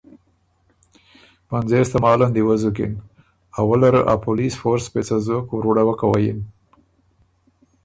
[1.49, 2.91] پنځېس تماله ن دی وزُکِن۔
[3.59, 6.39] اوله ره ا پولیس فورس پېڅه زوک وُرړوکه وه یِن۔